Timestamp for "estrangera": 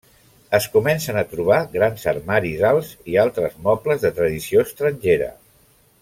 4.69-5.29